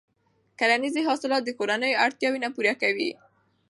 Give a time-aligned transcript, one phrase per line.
[0.59, 3.09] کرنیزې حاصلات د کورنیو اړتیاوې نه پوره کوي.